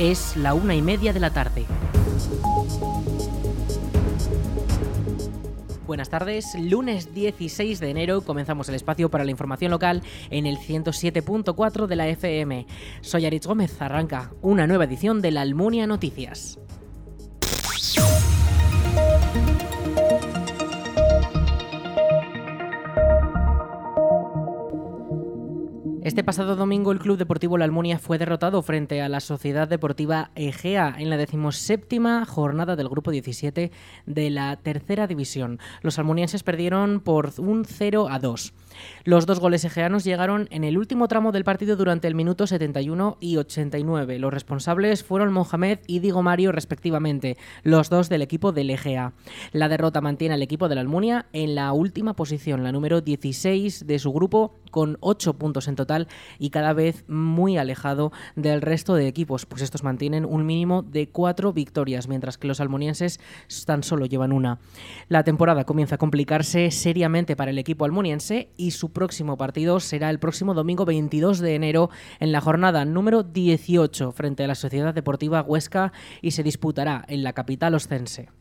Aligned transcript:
Es 0.00 0.34
la 0.34 0.54
una 0.54 0.74
y 0.74 0.80
media 0.80 1.12
de 1.12 1.20
la 1.20 1.28
tarde. 1.28 1.66
Buenas 5.86 6.08
tardes, 6.08 6.46
lunes 6.58 7.12
16 7.12 7.80
de 7.80 7.90
enero 7.90 8.22
comenzamos 8.22 8.70
el 8.70 8.76
espacio 8.76 9.10
para 9.10 9.24
la 9.24 9.30
información 9.30 9.70
local 9.70 10.02
en 10.30 10.46
el 10.46 10.56
107.4 10.56 11.86
de 11.86 11.96
la 11.96 12.08
FM. 12.08 12.66
Soy 13.02 13.26
Aritz 13.26 13.46
Gómez, 13.46 13.82
arranca 13.82 14.32
una 14.40 14.66
nueva 14.66 14.84
edición 14.84 15.20
de 15.20 15.32
la 15.32 15.42
Almunia 15.42 15.86
Noticias. 15.86 16.58
Este 26.02 26.24
pasado 26.24 26.56
domingo 26.56 26.92
el 26.92 26.98
Club 26.98 27.18
Deportivo 27.18 27.58
La 27.58 27.66
Almunia 27.66 27.98
fue 27.98 28.16
derrotado 28.16 28.62
frente 28.62 29.02
a 29.02 29.10
la 29.10 29.20
Sociedad 29.20 29.68
Deportiva 29.68 30.30
Egea 30.34 30.94
en 30.98 31.10
la 31.10 31.18
decimoséptima 31.18 32.24
jornada 32.24 32.74
del 32.74 32.88
Grupo 32.88 33.10
17 33.10 33.70
de 34.06 34.30
la 34.30 34.56
Tercera 34.56 35.06
División. 35.06 35.58
Los 35.82 35.98
almunienses 35.98 36.42
perdieron 36.42 37.00
por 37.00 37.34
un 37.36 37.66
0 37.66 38.08
a 38.10 38.18
2. 38.18 38.54
Los 39.04 39.26
dos 39.26 39.40
goles 39.40 39.62
egeanos 39.66 40.04
llegaron 40.04 40.48
en 40.50 40.64
el 40.64 40.78
último 40.78 41.06
tramo 41.06 41.32
del 41.32 41.44
partido 41.44 41.76
durante 41.76 42.08
el 42.08 42.14
minuto 42.14 42.46
71 42.46 43.18
y 43.20 43.36
89. 43.36 44.18
Los 44.18 44.32
responsables 44.32 45.04
fueron 45.04 45.34
Mohamed 45.34 45.80
y 45.86 45.98
Diego 45.98 46.22
Mario 46.22 46.50
respectivamente, 46.50 47.36
los 47.62 47.90
dos 47.90 48.08
del 48.08 48.22
equipo 48.22 48.52
del 48.52 48.70
Egea. 48.70 49.12
La 49.52 49.68
derrota 49.68 50.00
mantiene 50.00 50.34
al 50.34 50.42
equipo 50.42 50.70
de 50.70 50.76
la 50.76 50.80
Almunia 50.80 51.26
en 51.34 51.54
la 51.54 51.74
última 51.74 52.14
posición, 52.14 52.62
la 52.62 52.72
número 52.72 53.02
16 53.02 53.86
de 53.86 53.98
su 53.98 54.12
grupo, 54.14 54.54
con 54.70 54.96
8 55.00 55.34
puntos 55.34 55.68
en 55.68 55.76
total 55.76 55.89
y 56.38 56.50
cada 56.50 56.72
vez 56.72 57.04
muy 57.08 57.56
alejado 57.56 58.12
del 58.36 58.62
resto 58.62 58.94
de 58.94 59.08
equipos, 59.08 59.46
pues 59.46 59.62
estos 59.62 59.82
mantienen 59.82 60.24
un 60.24 60.46
mínimo 60.46 60.82
de 60.82 61.08
4 61.08 61.52
victorias, 61.52 62.08
mientras 62.08 62.38
que 62.38 62.48
los 62.48 62.60
almonienses 62.60 63.20
tan 63.66 63.82
solo 63.82 64.06
llevan 64.06 64.32
una. 64.32 64.58
La 65.08 65.24
temporada 65.24 65.64
comienza 65.64 65.96
a 65.96 65.98
complicarse 65.98 66.70
seriamente 66.70 67.36
para 67.36 67.50
el 67.50 67.58
equipo 67.58 67.84
almoniense 67.84 68.50
y 68.56 68.70
su 68.70 68.92
próximo 68.92 69.36
partido 69.36 69.80
será 69.80 70.10
el 70.10 70.18
próximo 70.18 70.54
domingo 70.54 70.84
22 70.84 71.40
de 71.40 71.54
enero 71.54 71.90
en 72.20 72.32
la 72.32 72.40
jornada 72.40 72.84
número 72.84 73.22
18 73.22 74.12
frente 74.12 74.44
a 74.44 74.46
la 74.46 74.54
Sociedad 74.54 74.94
Deportiva 74.94 75.42
Huesca 75.42 75.92
y 76.22 76.30
se 76.32 76.42
disputará 76.42 77.04
en 77.08 77.22
la 77.22 77.32
capital 77.32 77.74
oscense. 77.74 78.39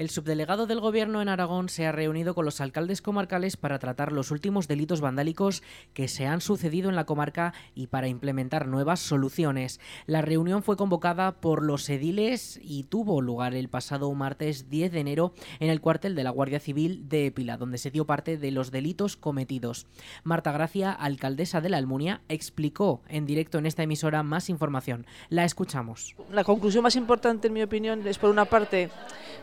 El 0.00 0.08
subdelegado 0.08 0.66
del 0.66 0.80
Gobierno 0.80 1.20
en 1.20 1.28
Aragón 1.28 1.68
se 1.68 1.84
ha 1.84 1.92
reunido 1.92 2.34
con 2.34 2.46
los 2.46 2.62
alcaldes 2.62 3.02
comarcales 3.02 3.58
para 3.58 3.78
tratar 3.78 4.12
los 4.12 4.30
últimos 4.30 4.66
delitos 4.66 5.02
vandálicos 5.02 5.62
que 5.92 6.08
se 6.08 6.26
han 6.26 6.40
sucedido 6.40 6.88
en 6.88 6.96
la 6.96 7.04
comarca 7.04 7.52
y 7.74 7.88
para 7.88 8.08
implementar 8.08 8.66
nuevas 8.66 9.00
soluciones. 9.00 9.78
La 10.06 10.22
reunión 10.22 10.62
fue 10.62 10.78
convocada 10.78 11.32
por 11.42 11.62
los 11.62 11.86
ediles 11.90 12.58
y 12.62 12.84
tuvo 12.84 13.20
lugar 13.20 13.54
el 13.54 13.68
pasado 13.68 14.10
martes 14.14 14.70
10 14.70 14.90
de 14.90 15.00
enero 15.00 15.34
en 15.58 15.68
el 15.68 15.82
cuartel 15.82 16.14
de 16.14 16.24
la 16.24 16.30
Guardia 16.30 16.60
Civil 16.60 17.06
de 17.10 17.26
Epila, 17.26 17.58
donde 17.58 17.76
se 17.76 17.90
dio 17.90 18.06
parte 18.06 18.38
de 18.38 18.52
los 18.52 18.70
delitos 18.70 19.18
cometidos. 19.18 19.86
Marta 20.24 20.50
Gracia, 20.50 20.92
alcaldesa 20.92 21.60
de 21.60 21.68
la 21.68 21.76
Almunia, 21.76 22.22
explicó 22.30 23.02
en 23.06 23.26
directo 23.26 23.58
en 23.58 23.66
esta 23.66 23.82
emisora 23.82 24.22
más 24.22 24.48
información. 24.48 25.04
La 25.28 25.44
escuchamos. 25.44 26.16
La 26.32 26.44
conclusión 26.44 26.84
más 26.84 26.96
importante, 26.96 27.48
en 27.48 27.52
mi 27.52 27.62
opinión, 27.62 28.08
es 28.08 28.16
por 28.16 28.30
una 28.30 28.46
parte 28.46 28.88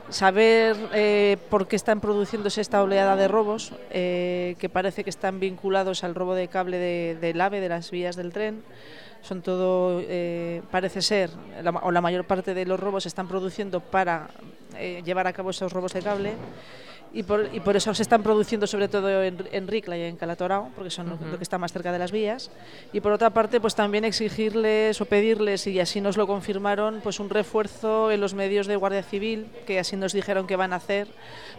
saber 0.10 0.47
eh, 0.94 1.38
por 1.50 1.68
qué 1.68 1.76
están 1.76 2.00
produciéndose 2.00 2.62
esta 2.62 2.82
oleada 2.82 3.16
de 3.16 3.28
robos, 3.28 3.74
eh, 3.92 4.56
que 4.60 4.70
parece 4.70 5.04
que 5.04 5.10
están 5.10 5.40
vinculados 5.40 6.04
al 6.04 6.16
robo 6.16 6.36
de 6.36 6.48
cable 6.48 6.78
de, 6.78 7.18
del 7.20 7.40
AVE, 7.40 7.60
de 7.60 7.70
las 7.70 7.92
vías 7.92 8.16
del 8.16 8.32
tren. 8.32 8.64
Son 9.22 9.42
todo, 9.42 10.02
eh, 10.04 10.62
parece 10.72 11.02
ser, 11.02 11.32
la, 11.62 11.72
o 11.72 11.92
la 11.92 12.02
mayor 12.02 12.26
parte 12.26 12.54
de 12.54 12.66
los 12.66 12.80
robos 12.80 13.04
se 13.04 13.10
están 13.10 13.28
produciendo 13.28 13.80
para 13.80 14.30
llevar 15.04 15.26
a 15.26 15.34
cabo 15.34 15.50
esos 15.50 15.74
robos 15.74 15.94
de 15.94 16.02
cable 16.02 16.34
y 17.18 17.24
por, 17.24 17.50
y 17.52 17.60
por, 17.62 17.76
eso 17.76 17.92
se 17.96 18.04
están 18.04 18.22
produciendo 18.22 18.68
sobre 18.68 18.88
todo 18.88 19.24
en, 19.24 19.44
en 19.52 19.68
Ricla 19.68 19.98
y 19.98 20.04
en 20.04 20.18
Calatorao, 20.18 20.70
porque 20.76 20.92
son 20.92 21.12
uh 21.12 21.16
-huh. 21.16 21.32
lo 21.32 21.38
que 21.38 21.44
está 21.44 21.58
más 21.58 21.74
cerca 21.74 21.92
de 21.92 21.98
las 21.98 22.12
vías. 22.12 22.52
Y 22.94 23.02
por 23.02 23.12
otra 23.12 23.32
parte, 23.32 23.60
pues 23.60 23.74
también 23.74 24.06
exigirles 24.06 25.02
o 25.02 25.06
pedirles, 25.06 25.66
y 25.66 25.80
así 25.80 26.00
nos 26.00 26.16
lo 26.16 26.28
confirmaron, 26.28 27.00
pues 27.02 27.20
un 27.20 27.32
refuerzo 27.32 28.12
en 28.12 28.22
los 28.22 28.36
medios 28.36 28.68
de 28.68 28.76
Guardia 28.76 29.02
Civil, 29.02 29.48
que 29.66 29.80
así 29.80 29.96
nos 29.96 30.14
dijeron 30.14 30.46
que 30.46 30.56
van 30.56 30.74
a 30.74 30.76
hacer. 30.76 31.08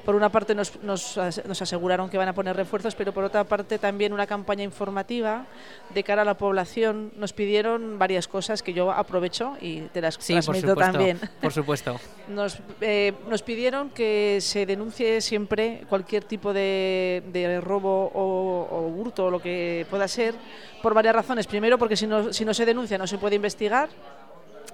Por 0.05 0.15
una 0.15 0.29
parte 0.29 0.55
nos, 0.55 0.81
nos, 0.85 1.17
nos 1.17 1.61
aseguraron 1.61 2.09
que 2.09 2.19
van 2.19 2.29
a 2.29 2.35
poner 2.35 2.55
refuerzos, 2.55 2.95
pero 2.95 3.13
por 3.13 3.25
otra 3.25 3.43
parte 3.43 3.81
también 3.81 4.13
una 4.13 4.29
campaña 4.29 4.63
informativa 4.63 5.47
de 5.93 6.05
cara 6.05 6.23
a 6.23 6.25
la 6.25 6.39
población. 6.39 7.11
Nos 7.17 7.33
pidieron 7.33 7.99
varias 7.99 8.29
cosas 8.29 8.63
que 8.63 8.73
yo 8.73 8.93
aprovecho 8.93 9.57
y 9.61 9.81
te 9.93 10.01
las 10.01 10.15
sí, 10.21 10.35
transmito 10.35 10.75
por 10.75 10.85
supuesto, 10.85 10.93
también. 10.93 11.21
Por 11.41 11.53
supuesto. 11.53 12.01
nos, 12.29 12.59
eh, 12.81 13.13
nos 13.29 13.43
pidieron 13.43 13.91
que 13.91 14.39
se 14.41 14.65
denuncie 14.65 15.21
siempre 15.21 15.48
cualquier 15.89 16.25
tipo 16.25 16.53
de, 16.53 17.23
de 17.33 17.61
robo 17.61 18.11
o, 18.15 18.69
o, 18.71 18.89
hurto 18.89 19.27
o 19.27 19.31
lo 19.31 19.41
que 19.41 19.87
pueda 19.91 20.07
ser 20.09 20.35
por 20.83 20.95
varias 20.95 21.15
razones. 21.15 21.47
Primero, 21.47 21.79
porque 21.79 21.97
si 21.97 22.07
no, 22.07 22.33
si 22.33 22.45
no 22.45 22.55
se 22.55 22.65
denuncia 22.67 22.99
no 22.99 23.07
se 23.07 23.19
puede 23.19 23.37
investigar, 23.37 23.89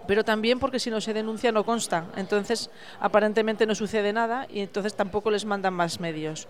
pero 0.07 0.25
también 0.25 0.59
porque 0.59 0.79
si 0.79 0.91
no 0.91 1.01
se 1.01 1.15
denuncia 1.15 1.53
no 1.53 1.65
consta. 1.65 2.07
Entonces, 2.17 2.71
aparentemente 3.01 3.67
no 3.67 3.75
sucede 3.75 4.13
nada 4.13 4.47
y 4.51 4.61
entonces 4.61 4.95
tampoco 4.95 5.31
les 5.31 5.45
mandan 5.45 5.75
más 5.75 6.01
medios. 6.01 6.49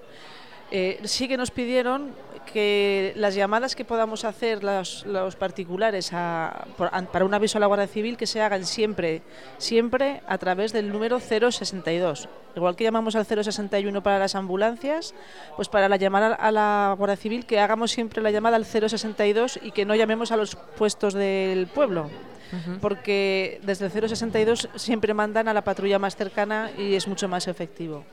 Eh, 0.70 1.00
sí 1.04 1.28
que 1.28 1.36
nos 1.36 1.50
pidieron 1.50 2.14
que 2.44 3.12
las 3.16 3.34
llamadas 3.34 3.75
que 3.75 3.84
podamos 3.84 4.25
hacer 4.25 4.62
los, 4.62 5.05
los 5.06 5.37
particulares 5.37 6.12
a, 6.12 6.66
por, 6.77 6.88
a, 6.93 7.03
para 7.03 7.25
un 7.25 7.34
aviso 7.34 7.59
a 7.59 7.60
la 7.60 7.66
Guardia 7.66 7.87
Civil 7.87 8.16
que 8.16 8.27
se 8.27 8.41
hagan 8.41 8.65
siempre, 8.65 9.22
siempre 9.59 10.22
a 10.27 10.38
través 10.38 10.72
del 10.72 10.93
número 10.93 11.21
062. 11.21 12.28
Igual 12.56 12.77
que 12.77 12.84
llamamos 12.84 13.16
al 13.16 13.27
061 13.27 14.03
para 14.03 14.19
las 14.19 14.34
ambulancias, 14.34 15.15
pues 15.56 15.69
para 15.69 15.88
la 15.88 15.97
llamada 15.97 16.34
a 16.34 16.50
la 16.53 16.94
Guardia 16.97 17.16
Civil 17.16 17.47
que 17.47 17.59
hagamos 17.59 17.91
siempre 17.91 18.22
la 18.22 18.31
llamada 18.31 18.56
al 18.56 18.65
062 18.65 19.59
y 19.62 19.72
que 19.72 19.84
no 19.84 19.94
llamemos 19.94 20.31
a 20.31 20.37
los 20.37 20.55
puestos 20.56 21.15
del 21.15 21.66
pueblo. 21.66 22.11
Uh 22.53 22.56
-huh. 22.56 22.78
Porque 22.81 23.61
desde 23.65 23.87
el 23.87 23.91
062 23.91 24.69
siempre 24.76 25.15
mandan 25.15 25.49
a 25.49 25.55
la 25.55 25.65
patrulla 25.65 25.99
más 25.99 26.15
cercana 26.15 26.71
y 26.78 26.94
es 26.94 27.09
mucho 27.09 27.26
más 27.26 27.49
efectivo. 27.49 28.05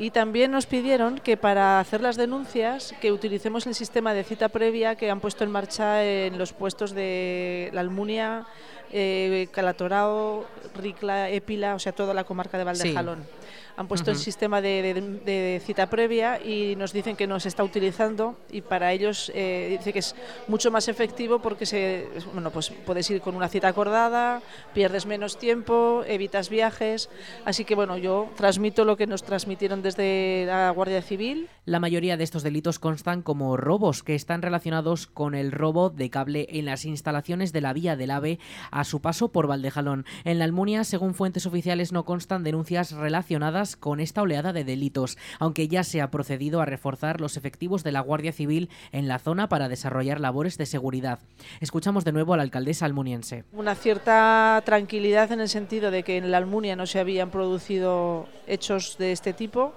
Y 0.00 0.10
también 0.10 0.50
nos 0.50 0.64
pidieron 0.64 1.18
que 1.18 1.36
para 1.36 1.78
hacer 1.78 2.00
las 2.00 2.16
denuncias 2.16 2.94
que 3.02 3.12
utilicemos 3.12 3.66
el 3.66 3.74
sistema 3.74 4.14
de 4.14 4.24
cita 4.24 4.48
previa 4.48 4.96
que 4.96 5.10
han 5.10 5.20
puesto 5.20 5.44
en 5.44 5.50
marcha 5.50 6.02
en 6.02 6.38
los 6.38 6.54
puestos 6.54 6.92
de 6.92 7.68
la 7.74 7.82
Almunia, 7.82 8.46
eh, 8.90 9.48
Calatorao, 9.52 10.46
Ricla, 10.74 11.28
Épila, 11.28 11.74
o 11.74 11.78
sea, 11.78 11.92
toda 11.92 12.14
la 12.14 12.24
comarca 12.24 12.56
de 12.56 12.64
Valdejalón. 12.64 13.18
Sí 13.18 13.50
han 13.76 13.88
puesto 13.88 14.10
uh 14.10 14.14
-huh. 14.14 14.16
el 14.16 14.22
sistema 14.22 14.60
de, 14.60 14.82
de, 14.82 15.00
de, 15.24 15.62
cita 15.64 15.88
previa 15.88 16.40
y 16.44 16.76
nos 16.76 16.92
dicen 16.92 17.16
que 17.16 17.26
no 17.26 17.40
se 17.40 17.48
está 17.48 17.64
utilizando 17.64 18.36
y 18.50 18.60
para 18.60 18.92
ellos 18.92 19.30
eh, 19.34 19.76
dice 19.78 19.92
que 19.92 20.00
es 20.00 20.14
mucho 20.48 20.70
más 20.70 20.88
efectivo 20.88 21.40
porque 21.40 21.66
se, 21.66 22.08
bueno, 22.32 22.50
pues 22.50 22.72
puedes 22.86 23.10
ir 23.10 23.20
con 23.20 23.34
una 23.36 23.48
cita 23.48 23.68
acordada, 23.68 24.42
pierdes 24.74 25.06
menos 25.06 25.38
tiempo, 25.38 26.02
evitas 26.06 26.48
viajes, 26.48 27.08
así 27.44 27.64
que 27.64 27.74
bueno, 27.74 27.96
yo 27.96 28.28
transmito 28.36 28.84
lo 28.84 28.96
que 28.96 29.06
nos 29.06 29.22
transmitieron 29.22 29.82
desde 29.82 30.44
la 30.46 30.70
Guardia 30.70 31.02
Civil. 31.02 31.48
La 31.64 31.80
mayoría 31.80 32.16
de 32.16 32.24
estos 32.24 32.42
delitos 32.42 32.78
constan 32.78 33.22
como 33.22 33.56
robos 33.56 34.02
que 34.02 34.14
están 34.14 34.42
relacionados 34.42 35.06
con 35.06 35.34
el 35.34 35.52
robo 35.52 35.90
de 35.90 36.10
cable 36.10 36.46
en 36.50 36.64
las 36.64 36.84
instalaciones 36.84 37.52
de 37.52 37.60
la 37.60 37.72
vía 37.72 37.96
del 37.96 38.10
AVE 38.10 38.38
a 38.70 38.84
su 38.84 39.00
paso 39.00 39.28
por 39.28 39.46
Valdejalón. 39.46 40.04
En 40.24 40.38
la 40.38 40.44
Almunia, 40.44 40.84
según 40.84 41.14
fuentes 41.14 41.46
oficiales, 41.46 41.92
no 41.92 42.04
constan 42.04 42.42
denuncias 42.42 42.92
relacionadas 42.92 43.59
con 43.76 44.00
esta 44.00 44.22
oleada 44.22 44.52
de 44.52 44.64
delitos, 44.64 45.18
aunque 45.38 45.68
ya 45.68 45.84
se 45.84 46.00
ha 46.00 46.10
procedido 46.10 46.60
a 46.60 46.64
reforzar 46.64 47.20
los 47.20 47.36
efectivos 47.36 47.84
de 47.84 47.92
la 47.92 48.00
Guardia 48.00 48.32
Civil 48.32 48.70
en 48.92 49.08
la 49.08 49.18
zona 49.18 49.48
para 49.48 49.68
desarrollar 49.68 50.20
labores 50.20 50.56
de 50.56 50.66
seguridad. 50.66 51.18
Escuchamos 51.60 52.04
de 52.04 52.12
nuevo 52.12 52.34
a 52.34 52.36
la 52.36 52.42
alcaldesa 52.42 52.86
almuniense. 52.86 53.44
Una 53.52 53.74
cierta 53.74 54.62
tranquilidad 54.64 55.30
en 55.32 55.40
el 55.40 55.48
sentido 55.48 55.90
de 55.90 56.02
que 56.02 56.16
en 56.16 56.30
la 56.30 56.38
Almunia 56.38 56.76
no 56.76 56.86
se 56.86 56.98
habían 56.98 57.30
producido 57.30 58.28
hechos 58.46 58.96
de 58.98 59.12
este 59.12 59.32
tipo 59.32 59.74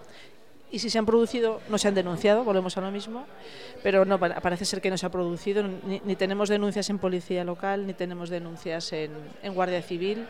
y 0.74 0.80
si 0.80 0.90
se 0.90 0.98
han 0.98 1.06
producido 1.06 1.62
no 1.70 1.78
se 1.78 1.88
han 1.88 1.94
denunciado, 1.94 2.44
volvemos 2.44 2.76
a 2.78 2.82
lo 2.82 2.90
mismo, 2.90 3.28
pero 3.84 4.06
no 4.06 4.18
parece 4.20 4.66
ser 4.66 4.82
que 4.82 4.90
no 4.90 4.98
se 4.98 5.06
ha 5.06 5.12
producido, 5.12 5.64
ni, 5.64 6.16
tenemos 6.16 6.50
denuncias 6.50 6.90
en 6.90 6.98
policía 6.98 7.44
local, 7.44 7.86
ni 7.86 7.94
tenemos 7.94 8.32
denuncias 8.32 8.92
en, 8.92 9.12
en 9.44 9.54
Guardia 9.54 9.84
Civil 9.84 10.26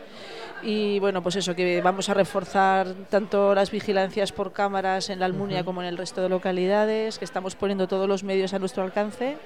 y 0.64 0.98
bueno, 0.98 1.22
pues 1.22 1.36
eso, 1.36 1.54
que 1.54 1.82
vamos 1.82 2.08
a 2.08 2.14
reforzar 2.14 2.94
tanto 3.10 3.54
las 3.54 3.70
vigilancias 3.70 4.32
por 4.32 4.52
cámaras 4.52 5.10
en 5.10 5.20
la 5.20 5.26
Almunia 5.26 5.62
como 5.62 5.82
en 5.82 5.88
el 5.88 5.98
resto 5.98 6.22
de 6.22 6.30
localidades, 6.30 7.18
que 7.18 7.24
estamos 7.26 7.54
poniendo 7.54 7.86
todos 7.86 8.08
los 8.08 8.24
medios 8.24 8.54
a 8.54 8.58
nuestro 8.58 8.82
alcance 8.82 9.36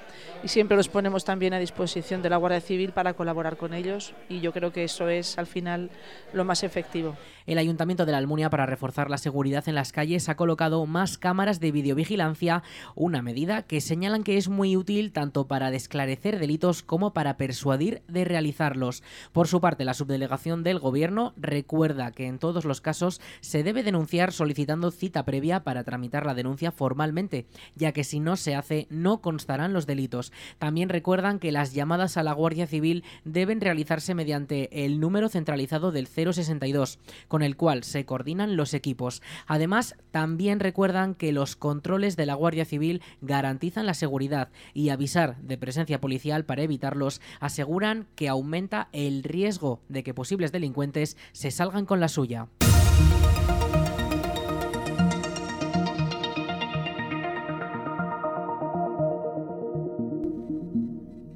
y 0.43 0.47
siempre 0.47 0.77
los 0.77 0.87
ponemos 0.87 1.25
también 1.25 1.53
a 1.53 1.59
disposición 1.59 2.21
de 2.21 2.29
la 2.29 2.37
Guardia 2.37 2.61
Civil 2.61 2.91
para 2.93 3.13
colaborar 3.13 3.57
con 3.57 3.73
ellos 3.73 4.13
y 4.29 4.39
yo 4.39 4.53
creo 4.53 4.71
que 4.71 4.85
eso 4.85 5.09
es 5.09 5.37
al 5.37 5.47
final 5.47 5.89
lo 6.31 6.45
más 6.45 6.63
efectivo. 6.63 7.17
El 7.45 7.57
Ayuntamiento 7.57 8.05
de 8.05 8.11
la 8.11 8.19
Almunia, 8.19 8.51
para 8.51 8.67
reforzar 8.67 9.09
la 9.09 9.17
seguridad 9.17 9.67
en 9.67 9.73
las 9.73 9.91
calles, 9.91 10.29
ha 10.29 10.35
colocado 10.35 10.85
más 10.85 11.17
cámaras 11.17 11.59
de 11.59 11.71
videovigilancia, 11.71 12.61
una 12.93 13.23
medida 13.23 13.63
que 13.63 13.81
señalan 13.81 14.23
que 14.23 14.37
es 14.37 14.49
muy 14.49 14.77
útil 14.77 15.11
tanto 15.11 15.47
para 15.47 15.71
desclarecer 15.71 16.37
delitos 16.37 16.83
como 16.83 17.11
para 17.11 17.37
persuadir 17.37 18.03
de 18.07 18.23
realizarlos. 18.23 19.01
Por 19.33 19.47
su 19.47 19.61
parte, 19.61 19.83
la 19.83 19.95
subdelegación 19.95 20.63
del 20.63 20.77
Gobierno 20.77 21.08
recuerda 21.37 22.11
que 22.11 22.27
en 22.27 22.39
todos 22.39 22.65
los 22.65 22.81
casos 22.81 23.21
se 23.41 23.63
debe 23.63 23.83
denunciar 23.83 24.31
solicitando 24.31 24.91
cita 24.91 25.25
previa 25.25 25.63
para 25.63 25.83
tramitar 25.83 26.25
la 26.25 26.33
denuncia 26.33 26.71
formalmente, 26.71 27.45
ya 27.75 27.91
que 27.91 28.03
si 28.03 28.19
no 28.19 28.35
se 28.35 28.55
hace 28.55 28.87
no 28.89 29.21
constarán 29.21 29.73
los 29.73 29.85
delitos. 29.85 30.31
También 30.57 30.89
recuerdan 30.89 31.39
que 31.39 31.51
las 31.51 31.73
llamadas 31.73 32.17
a 32.17 32.23
la 32.23 32.33
Guardia 32.33 32.67
Civil 32.67 33.03
deben 33.23 33.61
realizarse 33.61 34.15
mediante 34.15 34.85
el 34.85 34.99
número 34.99 35.29
centralizado 35.29 35.91
del 35.91 36.07
062, 36.07 36.99
con 37.27 37.41
el 37.41 37.55
cual 37.55 37.83
se 37.83 38.05
coordinan 38.05 38.55
los 38.55 38.73
equipos. 38.73 39.21
Además, 39.47 39.95
también 40.11 40.59
recuerdan 40.59 41.15
que 41.15 41.31
los 41.31 41.55
controles 41.55 42.15
de 42.15 42.25
la 42.25 42.33
Guardia 42.33 42.65
Civil 42.65 43.01
garantizan 43.21 43.85
la 43.85 43.93
seguridad 43.93 44.49
y 44.73 44.89
avisar 44.89 45.37
de 45.37 45.57
presencia 45.57 46.01
policial 46.01 46.45
para 46.45 46.63
evitarlos 46.63 47.21
aseguran 47.39 48.07
que 48.15 48.29
aumenta 48.29 48.89
el 48.91 49.23
riesgo 49.23 49.79
de 49.89 50.03
que 50.03 50.13
posibles 50.13 50.51
delincuentes 50.51 50.98
se 51.31 51.51
salgan 51.51 51.85
con 51.85 51.99
la 51.99 52.07
suya. 52.07 52.47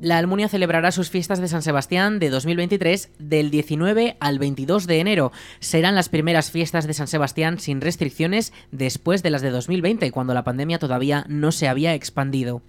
La 0.03 0.17
Almunia 0.17 0.49
celebrará 0.49 0.91
sus 0.91 1.09
fiestas 1.09 1.39
de 1.39 1.47
San 1.47 1.61
Sebastián 1.61 2.19
de 2.19 2.29
2023 2.29 3.09
del 3.19 3.49
19 3.49 4.17
al 4.19 4.37
22 4.37 4.85
de 4.85 4.99
enero. 4.99 5.31
Serán 5.61 5.95
las 5.95 6.09
primeras 6.09 6.51
fiestas 6.51 6.87
de 6.87 6.93
San 6.93 7.07
Sebastián 7.07 7.57
sin 7.57 7.79
restricciones 7.79 8.51
después 8.73 9.23
de 9.23 9.29
las 9.29 9.41
de 9.41 9.49
2020, 9.49 10.11
cuando 10.11 10.33
la 10.33 10.43
pandemia 10.43 10.77
todavía 10.77 11.23
no 11.29 11.53
se 11.53 11.69
había 11.69 11.93
expandido. 11.93 12.61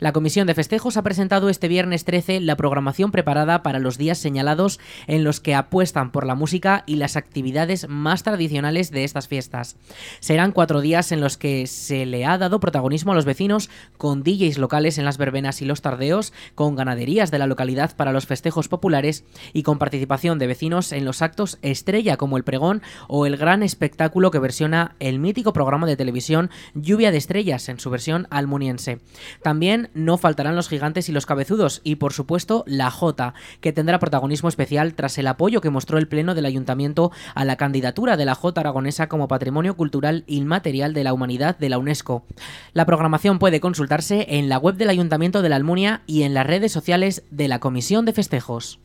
La 0.00 0.12
Comisión 0.12 0.46
de 0.46 0.52
Festejos 0.52 0.98
ha 0.98 1.02
presentado 1.02 1.48
este 1.48 1.66
viernes 1.66 2.04
13 2.04 2.40
la 2.40 2.56
programación 2.56 3.10
preparada 3.10 3.62
para 3.62 3.78
los 3.78 3.96
días 3.96 4.18
señalados 4.18 4.78
en 5.06 5.24
los 5.24 5.40
que 5.40 5.54
apuestan 5.54 6.12
por 6.12 6.26
la 6.26 6.34
música 6.34 6.84
y 6.84 6.96
las 6.96 7.16
actividades 7.16 7.88
más 7.88 8.22
tradicionales 8.22 8.90
de 8.90 9.04
estas 9.04 9.28
fiestas. 9.28 9.76
Serán 10.20 10.52
cuatro 10.52 10.82
días 10.82 11.10
en 11.10 11.22
los 11.22 11.38
que 11.38 11.66
se 11.66 12.04
le 12.04 12.26
ha 12.26 12.36
dado 12.36 12.60
protagonismo 12.60 13.12
a 13.12 13.14
los 13.14 13.24
vecinos 13.24 13.70
con 13.96 14.22
DJs 14.22 14.58
locales 14.58 14.98
en 14.98 15.06
las 15.06 15.16
verbenas 15.16 15.62
y 15.62 15.64
los 15.64 15.80
tardeos, 15.80 16.34
con 16.54 16.81
ganaderías 16.82 17.30
de 17.30 17.38
la 17.38 17.46
localidad 17.46 17.94
para 17.94 18.12
los 18.12 18.26
festejos 18.26 18.66
populares 18.66 19.24
y 19.52 19.62
con 19.62 19.78
participación 19.78 20.40
de 20.40 20.48
vecinos 20.48 20.90
en 20.90 21.04
los 21.04 21.22
actos 21.22 21.58
estrella 21.62 22.16
como 22.16 22.36
el 22.36 22.42
pregón 22.42 22.82
o 23.06 23.24
el 23.24 23.36
gran 23.36 23.62
espectáculo 23.62 24.32
que 24.32 24.40
versiona 24.40 24.96
el 24.98 25.20
mítico 25.20 25.52
programa 25.52 25.86
de 25.86 25.96
televisión 25.96 26.50
Lluvia 26.74 27.12
de 27.12 27.18
Estrellas 27.18 27.68
en 27.68 27.78
su 27.78 27.88
versión 27.88 28.26
almuniense. 28.30 28.98
También 29.44 29.90
no 29.94 30.18
faltarán 30.18 30.56
los 30.56 30.68
gigantes 30.68 31.08
y 31.08 31.12
los 31.12 31.24
cabezudos 31.24 31.82
y 31.84 31.96
por 31.96 32.12
supuesto 32.12 32.64
la 32.66 32.90
Jota, 32.90 33.34
que 33.60 33.72
tendrá 33.72 34.00
protagonismo 34.00 34.48
especial 34.48 34.94
tras 34.94 35.18
el 35.18 35.28
apoyo 35.28 35.60
que 35.60 35.70
mostró 35.70 35.98
el 35.98 36.08
Pleno 36.08 36.34
del 36.34 36.46
Ayuntamiento 36.46 37.12
a 37.36 37.44
la 37.44 37.56
candidatura 37.56 38.16
de 38.16 38.24
la 38.24 38.34
Jota 38.34 38.62
aragonesa 38.62 39.08
como 39.08 39.28
Patrimonio 39.28 39.76
Cultural 39.76 40.24
Inmaterial 40.26 40.94
de 40.94 41.04
la 41.04 41.12
Humanidad 41.12 41.56
de 41.58 41.68
la 41.68 41.78
UNESCO. 41.78 42.24
La 42.72 42.86
programación 42.86 43.38
puede 43.38 43.60
consultarse 43.60 44.26
en 44.30 44.48
la 44.48 44.58
web 44.58 44.74
del 44.74 44.90
Ayuntamiento 44.90 45.42
de 45.42 45.48
la 45.48 45.56
Almunia 45.56 46.02
y 46.06 46.22
en 46.22 46.34
las 46.34 46.46
redes 46.46 46.71
sociales 46.72 47.22
de 47.30 47.48
la 47.48 47.60
Comisión 47.60 48.04
de 48.04 48.12
Festejos. 48.12 48.80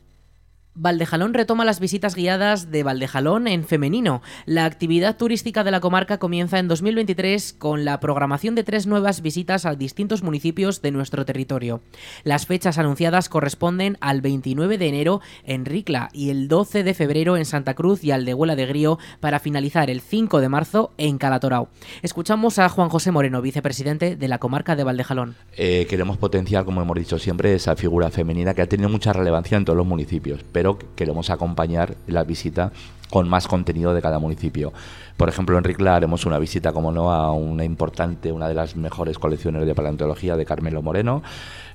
Valdejalón 0.80 1.34
retoma 1.34 1.64
las 1.64 1.80
visitas 1.80 2.14
guiadas 2.14 2.70
de 2.70 2.84
Valdejalón 2.84 3.48
en 3.48 3.64
femenino. 3.64 4.22
La 4.46 4.64
actividad 4.64 5.16
turística 5.16 5.64
de 5.64 5.72
la 5.72 5.80
comarca 5.80 6.18
comienza 6.18 6.60
en 6.60 6.68
2023 6.68 7.52
con 7.54 7.84
la 7.84 7.98
programación 7.98 8.54
de 8.54 8.62
tres 8.62 8.86
nuevas 8.86 9.20
visitas 9.20 9.66
a 9.66 9.74
distintos 9.74 10.22
municipios 10.22 10.80
de 10.80 10.92
nuestro 10.92 11.24
territorio. 11.24 11.82
Las 12.22 12.46
fechas 12.46 12.78
anunciadas 12.78 13.28
corresponden 13.28 13.98
al 14.00 14.20
29 14.20 14.78
de 14.78 14.86
enero 14.86 15.20
en 15.42 15.64
Ricla 15.64 16.10
y 16.12 16.30
el 16.30 16.46
12 16.46 16.84
de 16.84 16.94
febrero 16.94 17.36
en 17.36 17.44
Santa 17.44 17.74
Cruz 17.74 18.04
y 18.04 18.12
Aldehuela 18.12 18.54
de 18.54 18.66
Grío 18.66 19.00
para 19.18 19.40
finalizar 19.40 19.90
el 19.90 20.00
5 20.00 20.40
de 20.40 20.48
marzo 20.48 20.92
en 20.96 21.18
Calatorao. 21.18 21.70
Escuchamos 22.02 22.60
a 22.60 22.68
Juan 22.68 22.88
José 22.88 23.10
Moreno, 23.10 23.42
vicepresidente 23.42 24.14
de 24.14 24.28
la 24.28 24.38
comarca 24.38 24.76
de 24.76 24.84
Valdejalón. 24.84 25.34
Eh, 25.56 25.88
queremos 25.90 26.18
potenciar, 26.18 26.64
como 26.64 26.82
hemos 26.82 26.96
dicho 26.96 27.18
siempre, 27.18 27.52
esa 27.52 27.74
figura 27.74 28.10
femenina 28.10 28.54
que 28.54 28.62
ha 28.62 28.68
tenido 28.68 28.88
mucha 28.88 29.12
relevancia 29.12 29.56
en 29.56 29.64
todos 29.64 29.76
los 29.76 29.86
municipios, 29.86 30.44
pero 30.52 30.67
queremos 30.76 31.30
acompañar 31.30 31.96
la 32.06 32.24
visita 32.24 32.72
con 33.10 33.28
más 33.28 33.48
contenido 33.48 33.94
de 33.94 34.02
cada 34.02 34.18
municipio. 34.18 34.72
Por 35.16 35.28
ejemplo, 35.28 35.56
en 35.56 35.64
Ricla 35.64 35.96
haremos 35.96 36.26
una 36.26 36.38
visita, 36.38 36.72
como 36.72 36.92
no, 36.92 37.10
a 37.10 37.32
una 37.32 37.64
importante, 37.64 38.32
una 38.32 38.48
de 38.48 38.54
las 38.54 38.76
mejores 38.76 39.18
colecciones 39.18 39.66
de 39.66 39.74
paleontología 39.74 40.36
de 40.36 40.44
Carmelo 40.44 40.82
Moreno. 40.82 41.22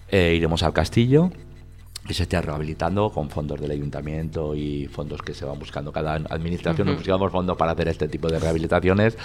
Eh, 0.09 0.35
iremos 0.35 0.61
al 0.63 0.73
castillo, 0.73 1.31
que 2.07 2.13
se 2.13 2.23
esté 2.23 2.39
rehabilitando 2.41 3.09
con 3.09 3.29
fondos 3.29 3.59
del 3.59 3.71
ayuntamiento 3.71 4.55
y 4.55 4.87
fondos 4.87 5.21
que 5.21 5.33
se 5.33 5.45
van 5.45 5.57
buscando. 5.57 5.91
Cada 5.91 6.15
administración 6.15 6.87
nos 6.87 6.97
buscamos 6.97 7.31
fondos 7.31 7.57
para 7.57 7.71
hacer 7.71 7.87
este 7.87 8.07
tipo 8.07 8.27
de 8.27 8.39
rehabilitaciones. 8.39 9.17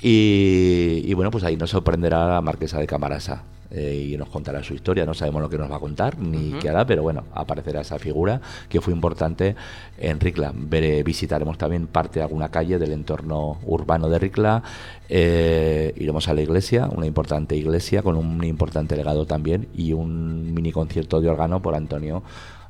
Y, 0.00 1.02
y, 1.04 1.14
bueno, 1.14 1.30
pues 1.30 1.44
ahí 1.44 1.56
nos 1.56 1.70
sorprenderá 1.70 2.26
la 2.26 2.40
marquesa 2.40 2.78
de 2.78 2.86
Camarasa. 2.86 3.42
Eh, 3.74 4.10
y 4.12 4.16
nos 4.18 4.28
contará 4.28 4.62
su 4.62 4.74
historia. 4.74 5.06
No 5.06 5.14
sabemos 5.14 5.40
lo 5.40 5.48
que 5.48 5.56
nos 5.56 5.70
va 5.70 5.76
a 5.76 5.80
contar 5.80 6.18
ni 6.18 6.52
qué 6.60 6.68
hará, 6.68 6.84
pero 6.84 7.02
bueno, 7.02 7.24
aparecerá 7.32 7.80
esa 7.80 7.98
figura 7.98 8.38
que 8.68 8.82
fue 8.82 8.92
importante 8.92 9.56
en 9.96 10.20
Ricla. 10.20 10.52
visitaremos 10.52 11.56
también 11.56 11.86
parte 11.86 12.18
de 12.18 12.24
alguna 12.24 12.50
calle 12.50 12.78
del 12.78 12.92
entorno 12.92 13.58
urbano 13.64 14.10
de 14.10 14.18
Ricla. 14.18 14.62
Eh, 15.08 15.94
iremos 15.96 16.28
a 16.28 16.34
la 16.34 16.42
iglesia, 16.42 16.86
una 16.94 17.06
importante 17.06 17.56
iglesia 17.56 18.02
con 18.02 18.16
un 18.16 18.44
importante 18.44 18.94
legado 18.94 19.24
también 19.24 19.68
y 19.74 19.94
un 19.94 20.52
mini 20.52 20.70
concierto 20.70 21.22
de 21.22 21.30
órgano 21.30 21.62
por 21.62 21.74
Antonio 21.74 22.22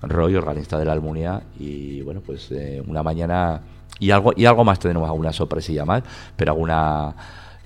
Roy, 0.03 0.37
organista 0.37 0.79
de 0.79 0.85
la 0.85 0.93
Almunia. 0.93 1.43
Y 1.59 2.03
bueno, 2.03 2.21
pues 2.25 2.53
eh, 2.53 2.81
una 2.87 3.03
mañana 3.03 3.61
y 3.99 4.13
algo 4.13 4.33
y 4.37 4.45
algo 4.45 4.65
más 4.65 4.79
tenemos 4.79 5.09
alguna 5.09 5.33
sorpresilla 5.33 5.85
más, 5.85 6.05
pero 6.37 6.53
alguna 6.53 7.15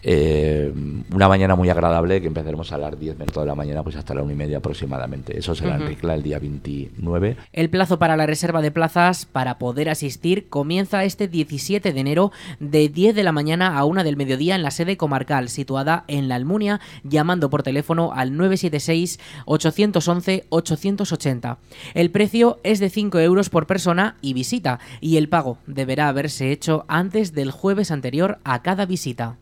eh, 0.08 0.72
una 1.12 1.28
mañana 1.28 1.56
muy 1.56 1.68
agradable 1.68 2.20
que 2.20 2.28
empezaremos 2.28 2.70
a 2.70 2.78
las 2.78 2.96
10 2.96 3.18
minutos 3.18 3.42
de 3.42 3.48
la 3.48 3.56
mañana 3.56 3.82
pues 3.82 3.96
hasta 3.96 4.14
la 4.14 4.22
una 4.22 4.34
y 4.34 4.36
media 4.36 4.58
aproximadamente. 4.58 5.36
Eso 5.36 5.52
será 5.56 5.74
en 5.74 5.88
Ricla 5.88 6.14
el 6.14 6.22
día 6.22 6.38
29. 6.38 7.36
El 7.52 7.70
plazo 7.70 7.98
para 7.98 8.16
la 8.16 8.24
reserva 8.24 8.62
de 8.62 8.70
plazas 8.70 9.26
para 9.26 9.58
poder 9.58 9.88
asistir 9.88 10.48
comienza 10.48 11.02
este 11.02 11.26
17 11.26 11.92
de 11.92 12.00
enero 12.00 12.30
de 12.60 12.88
10 12.88 13.16
de 13.16 13.24
la 13.24 13.32
mañana 13.32 13.76
a 13.76 13.84
1 13.84 14.04
del 14.04 14.16
mediodía 14.16 14.54
en 14.54 14.62
la 14.62 14.70
sede 14.70 14.96
comarcal 14.96 15.48
situada 15.48 16.04
en 16.06 16.28
La 16.28 16.36
Almunia 16.36 16.80
llamando 17.02 17.50
por 17.50 17.64
teléfono 17.64 18.12
al 18.12 18.36
976 18.36 19.18
811 19.46 20.44
880. 20.50 21.58
El 21.94 22.12
precio 22.12 22.60
es 22.62 22.78
de 22.78 22.90
5 22.90 23.18
euros 23.18 23.50
por 23.50 23.66
persona 23.66 24.18
y 24.20 24.34
visita 24.34 24.78
y 25.00 25.16
el 25.16 25.28
pago 25.28 25.58
deberá 25.66 26.06
haberse 26.06 26.52
hecho 26.52 26.84
antes 26.86 27.32
del 27.32 27.50
jueves 27.50 27.90
anterior 27.90 28.38
a 28.44 28.62
cada 28.62 28.86
visita. 28.86 29.36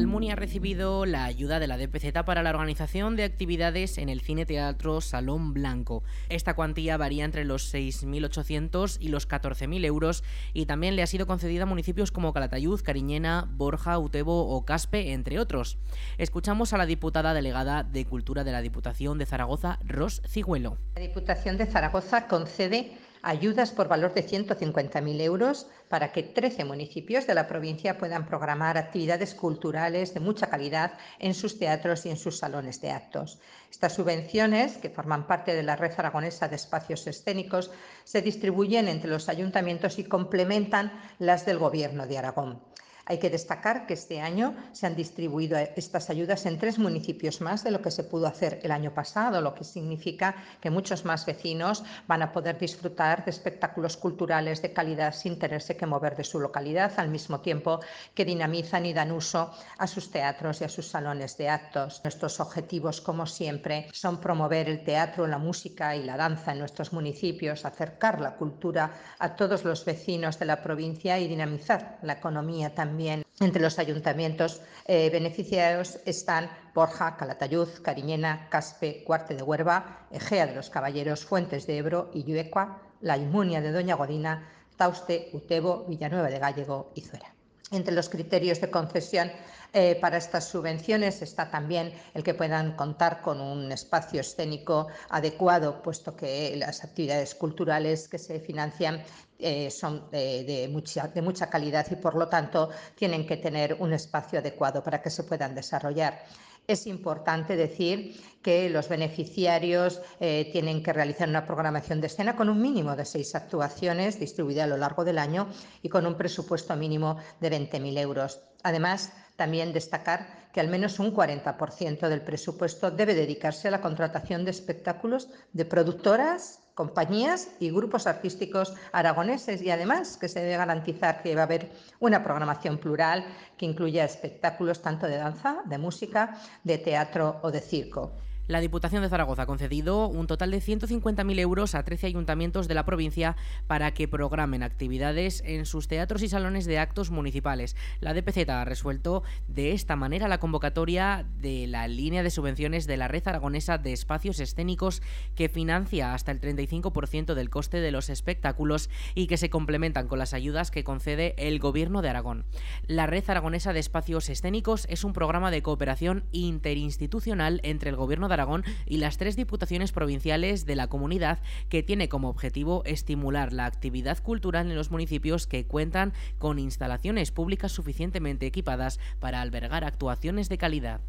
Almunia 0.00 0.32
ha 0.32 0.36
recibido 0.36 1.04
la 1.04 1.26
ayuda 1.26 1.58
de 1.58 1.66
la 1.66 1.76
DPZ 1.76 2.24
para 2.24 2.42
la 2.42 2.48
organización 2.48 3.16
de 3.16 3.24
actividades 3.24 3.98
en 3.98 4.08
el 4.08 4.22
Cine 4.22 4.46
Teatro 4.46 5.02
Salón 5.02 5.52
Blanco. 5.52 6.02
Esta 6.30 6.54
cuantía 6.54 6.96
varía 6.96 7.26
entre 7.26 7.44
los 7.44 7.74
6.800 7.74 8.96
y 8.98 9.08
los 9.10 9.28
14.000 9.28 9.84
euros 9.84 10.24
y 10.54 10.64
también 10.64 10.96
le 10.96 11.02
ha 11.02 11.06
sido 11.06 11.26
concedida 11.26 11.64
a 11.64 11.66
municipios 11.66 12.12
como 12.12 12.32
Calatayud, 12.32 12.80
Cariñena, 12.80 13.46
Borja, 13.52 13.98
Utebo 13.98 14.48
o 14.48 14.64
Caspe, 14.64 15.12
entre 15.12 15.38
otros. 15.38 15.76
Escuchamos 16.16 16.72
a 16.72 16.78
la 16.78 16.86
diputada 16.86 17.34
delegada 17.34 17.82
de 17.82 18.06
Cultura 18.06 18.42
de 18.42 18.52
la 18.52 18.62
Diputación 18.62 19.18
de 19.18 19.26
Zaragoza, 19.26 19.80
Ros 19.84 20.22
Cigüelo. 20.26 20.78
La 20.94 21.02
Diputación 21.02 21.58
de 21.58 21.66
Zaragoza 21.66 22.26
concede 22.26 22.96
ayudas 23.22 23.70
por 23.70 23.88
valor 23.88 24.14
de 24.14 24.26
150.000 24.26 25.20
euros 25.20 25.66
para 25.88 26.12
que 26.12 26.22
13 26.22 26.64
municipios 26.64 27.26
de 27.26 27.34
la 27.34 27.48
provincia 27.48 27.98
puedan 27.98 28.26
programar 28.26 28.78
actividades 28.78 29.34
culturales 29.34 30.14
de 30.14 30.20
mucha 30.20 30.48
calidad 30.48 30.92
en 31.18 31.34
sus 31.34 31.58
teatros 31.58 32.06
y 32.06 32.10
en 32.10 32.16
sus 32.16 32.38
salones 32.38 32.80
de 32.80 32.90
actos. 32.90 33.38
Estas 33.70 33.94
subvenciones, 33.94 34.78
que 34.78 34.90
forman 34.90 35.26
parte 35.26 35.54
de 35.54 35.62
la 35.62 35.76
red 35.76 35.92
aragonesa 35.96 36.48
de 36.48 36.56
espacios 36.56 37.06
escénicos, 37.06 37.70
se 38.04 38.22
distribuyen 38.22 38.88
entre 38.88 39.10
los 39.10 39.28
ayuntamientos 39.28 39.98
y 39.98 40.04
complementan 40.04 40.92
las 41.18 41.46
del 41.46 41.58
Gobierno 41.58 42.06
de 42.06 42.18
Aragón. 42.18 42.69
Hay 43.10 43.18
que 43.18 43.28
destacar 43.28 43.88
que 43.88 43.94
este 43.94 44.20
año 44.20 44.54
se 44.70 44.86
han 44.86 44.94
distribuido 44.94 45.58
estas 45.58 46.10
ayudas 46.10 46.46
en 46.46 46.60
tres 46.60 46.78
municipios 46.78 47.40
más 47.40 47.64
de 47.64 47.72
lo 47.72 47.82
que 47.82 47.90
se 47.90 48.04
pudo 48.04 48.28
hacer 48.28 48.60
el 48.62 48.70
año 48.70 48.94
pasado, 48.94 49.40
lo 49.40 49.52
que 49.52 49.64
significa 49.64 50.36
que 50.60 50.70
muchos 50.70 51.04
más 51.04 51.26
vecinos 51.26 51.82
van 52.06 52.22
a 52.22 52.30
poder 52.30 52.56
disfrutar 52.56 53.24
de 53.24 53.32
espectáculos 53.32 53.96
culturales 53.96 54.62
de 54.62 54.72
calidad 54.72 55.12
sin 55.12 55.40
tenerse 55.40 55.76
que 55.76 55.86
mover 55.86 56.14
de 56.14 56.22
su 56.22 56.38
localidad, 56.38 56.92
al 56.98 57.08
mismo 57.08 57.40
tiempo 57.40 57.80
que 58.14 58.24
dinamizan 58.24 58.86
y 58.86 58.92
dan 58.92 59.10
uso 59.10 59.50
a 59.78 59.88
sus 59.88 60.12
teatros 60.12 60.60
y 60.60 60.64
a 60.66 60.68
sus 60.68 60.86
salones 60.86 61.36
de 61.36 61.48
actos. 61.48 62.02
Nuestros 62.04 62.38
objetivos, 62.38 63.00
como 63.00 63.26
siempre, 63.26 63.88
son 63.92 64.20
promover 64.20 64.68
el 64.68 64.84
teatro, 64.84 65.26
la 65.26 65.38
música 65.38 65.96
y 65.96 66.04
la 66.04 66.16
danza 66.16 66.52
en 66.52 66.60
nuestros 66.60 66.92
municipios, 66.92 67.64
acercar 67.64 68.20
la 68.20 68.36
cultura 68.36 68.92
a 69.18 69.34
todos 69.34 69.64
los 69.64 69.84
vecinos 69.84 70.38
de 70.38 70.44
la 70.44 70.62
provincia 70.62 71.18
y 71.18 71.26
dinamizar 71.26 71.98
la 72.02 72.12
economía 72.12 72.72
también 72.72 72.99
entre 73.08 73.62
los 73.62 73.78
ayuntamientos 73.78 74.60
eh, 74.86 75.10
beneficiarios 75.10 75.98
están 76.04 76.50
Borja, 76.74 77.16
Calatayud, 77.16 77.68
Cariñena, 77.82 78.48
Caspe, 78.50 79.02
Cuarte 79.04 79.34
de 79.34 79.42
Huerva, 79.42 80.06
Egea 80.10 80.46
de 80.46 80.54
los 80.54 80.70
Caballeros, 80.70 81.24
Fuentes 81.24 81.66
de 81.66 81.78
Ebro, 81.78 82.10
Illuecua, 82.14 82.82
La 83.00 83.16
Inmunia 83.16 83.60
de 83.60 83.72
Doña 83.72 83.96
Godina, 83.96 84.48
Tauste, 84.76 85.30
Utebo, 85.32 85.86
Villanueva 85.88 86.28
de 86.28 86.38
Gallego 86.38 86.92
y 86.94 87.00
Zuera. 87.02 87.39
Entre 87.72 87.94
los 87.94 88.08
criterios 88.08 88.60
de 88.60 88.70
concesión 88.70 89.30
eh, 89.72 89.96
para 90.00 90.16
estas 90.16 90.48
subvenciones 90.48 91.22
está 91.22 91.48
también 91.48 91.92
el 92.14 92.24
que 92.24 92.34
puedan 92.34 92.74
contar 92.74 93.22
con 93.22 93.40
un 93.40 93.70
espacio 93.70 94.20
escénico 94.20 94.88
adecuado, 95.08 95.80
puesto 95.80 96.16
que 96.16 96.56
las 96.56 96.82
actividades 96.82 97.36
culturales 97.36 98.08
que 98.08 98.18
se 98.18 98.40
financian 98.40 99.00
eh, 99.38 99.70
son 99.70 100.10
de, 100.10 100.68
mucha, 100.70 101.06
de 101.06 101.22
mucha 101.22 101.48
calidad 101.48 101.86
y, 101.90 101.94
por 101.94 102.16
lo 102.16 102.26
tanto, 102.26 102.70
tienen 102.96 103.24
que 103.24 103.36
tener 103.36 103.74
un 103.78 103.92
espacio 103.92 104.40
adecuado 104.40 104.82
para 104.82 105.00
que 105.00 105.10
se 105.10 105.22
puedan 105.22 105.54
desarrollar. 105.54 106.24
Es 106.66 106.86
importante 106.86 107.56
decir 107.56 108.20
que 108.42 108.70
los 108.70 108.88
beneficiarios 108.88 110.00
eh, 110.18 110.48
tienen 110.52 110.82
que 110.82 110.92
realizar 110.92 111.28
una 111.28 111.46
programación 111.46 112.00
de 112.00 112.06
escena 112.06 112.36
con 112.36 112.48
un 112.48 112.60
mínimo 112.60 112.96
de 112.96 113.04
seis 113.04 113.34
actuaciones 113.34 114.18
distribuidas 114.18 114.64
a 114.64 114.68
lo 114.68 114.76
largo 114.76 115.04
del 115.04 115.18
año 115.18 115.48
y 115.82 115.88
con 115.88 116.06
un 116.06 116.16
presupuesto 116.16 116.74
mínimo 116.76 117.18
de 117.40 117.50
20.000 117.50 117.98
euros. 117.98 118.40
Además, 118.62 119.12
también 119.40 119.72
destacar 119.72 120.26
que 120.52 120.60
al 120.60 120.68
menos 120.68 120.98
un 120.98 121.14
40% 121.14 122.10
del 122.10 122.20
presupuesto 122.20 122.90
debe 122.90 123.14
dedicarse 123.14 123.68
a 123.68 123.70
la 123.70 123.80
contratación 123.80 124.44
de 124.44 124.50
espectáculos 124.50 125.30
de 125.54 125.64
productoras, 125.64 126.60
compañías 126.74 127.48
y 127.58 127.70
grupos 127.70 128.06
artísticos 128.06 128.74
aragoneses 128.92 129.62
y 129.62 129.70
además 129.70 130.18
que 130.18 130.28
se 130.28 130.40
debe 130.40 130.58
garantizar 130.58 131.22
que 131.22 131.34
va 131.34 131.40
a 131.40 131.44
haber 131.44 131.70
una 132.00 132.22
programación 132.22 132.76
plural 132.76 133.24
que 133.56 133.64
incluya 133.64 134.04
espectáculos 134.04 134.82
tanto 134.82 135.06
de 135.06 135.16
danza, 135.16 135.62
de 135.64 135.78
música, 135.78 136.36
de 136.62 136.76
teatro 136.76 137.40
o 137.42 137.50
de 137.50 137.60
circo. 137.62 138.12
La 138.50 138.60
Diputación 138.60 139.02
de 139.02 139.08
Zaragoza 139.08 139.42
ha 139.42 139.46
concedido 139.46 140.08
un 140.08 140.26
total 140.26 140.50
de 140.50 140.60
150.000 140.60 141.38
euros 141.38 141.76
a 141.76 141.84
13 141.84 142.08
ayuntamientos 142.08 142.66
de 142.66 142.74
la 142.74 142.84
provincia 142.84 143.36
para 143.68 143.94
que 143.94 144.08
programen 144.08 144.64
actividades 144.64 145.40
en 145.46 145.66
sus 145.66 145.86
teatros 145.86 146.20
y 146.24 146.28
salones 146.28 146.64
de 146.64 146.80
actos 146.80 147.12
municipales. 147.12 147.76
La 148.00 148.12
DPZ 148.12 148.48
ha 148.48 148.64
resuelto 148.64 149.22
de 149.46 149.70
esta 149.70 149.94
manera 149.94 150.26
la 150.26 150.40
convocatoria 150.40 151.24
de 151.38 151.68
la 151.68 151.86
línea 151.86 152.24
de 152.24 152.30
subvenciones 152.30 152.88
de 152.88 152.96
la 152.96 153.06
Red 153.06 153.28
Aragonesa 153.28 153.78
de 153.78 153.92
Espacios 153.92 154.40
Escénicos 154.40 155.00
que 155.36 155.48
financia 155.48 156.12
hasta 156.12 156.32
el 156.32 156.40
35% 156.40 157.34
del 157.34 157.50
coste 157.50 157.80
de 157.80 157.92
los 157.92 158.10
espectáculos 158.10 158.90
y 159.14 159.28
que 159.28 159.36
se 159.36 159.48
complementan 159.48 160.08
con 160.08 160.18
las 160.18 160.34
ayudas 160.34 160.72
que 160.72 160.82
concede 160.82 161.36
el 161.38 161.60
Gobierno 161.60 162.02
de 162.02 162.08
Aragón. 162.08 162.46
La 162.88 163.06
Red 163.06 163.30
Aragonesa 163.30 163.72
de 163.72 163.78
Espacios 163.78 164.28
Escénicos 164.28 164.88
es 164.90 165.04
un 165.04 165.12
programa 165.12 165.52
de 165.52 165.62
cooperación 165.62 166.24
interinstitucional 166.32 167.60
entre 167.62 167.90
el 167.90 167.96
Gobierno 167.96 168.26
de 168.26 168.34
Aragón 168.34 168.39
y 168.86 168.96
las 168.96 169.18
tres 169.18 169.36
diputaciones 169.36 169.92
provinciales 169.92 170.66
de 170.66 170.76
la 170.76 170.86
comunidad 170.86 171.40
que 171.68 171.82
tiene 171.82 172.08
como 172.08 172.28
objetivo 172.28 172.82
estimular 172.84 173.52
la 173.52 173.66
actividad 173.66 174.18
cultural 174.22 174.68
en 174.68 174.76
los 174.76 174.90
municipios 174.90 175.46
que 175.46 175.66
cuentan 175.66 176.12
con 176.38 176.58
instalaciones 176.58 177.30
públicas 177.30 177.72
suficientemente 177.72 178.46
equipadas 178.46 178.98
para 179.18 179.40
albergar 179.40 179.84
actuaciones 179.84 180.48
de 180.48 180.58
calidad. 180.58 181.00